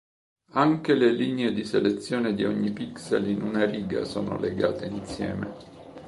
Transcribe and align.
Anche 0.53 0.95
le 0.95 1.11
linee 1.11 1.53
di 1.53 1.63
selezione 1.63 2.33
di 2.33 2.43
ogni 2.43 2.71
pixel 2.71 3.29
in 3.29 3.43
una 3.43 3.65
riga 3.65 4.03
sono 4.03 4.35
legate 4.39 4.87
insieme. 4.87 5.53